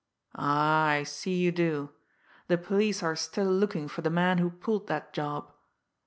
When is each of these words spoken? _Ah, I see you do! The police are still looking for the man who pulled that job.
_Ah, 0.33 0.87
I 0.87 1.03
see 1.03 1.35
you 1.35 1.51
do! 1.51 1.91
The 2.47 2.57
police 2.57 3.03
are 3.03 3.15
still 3.15 3.45
looking 3.51 3.87
for 3.87 4.01
the 4.01 4.09
man 4.09 4.39
who 4.39 4.49
pulled 4.49 4.87
that 4.87 5.13
job. 5.13 5.51